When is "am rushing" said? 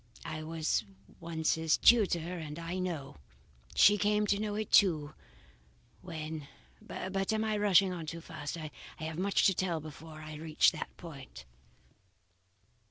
7.35-7.93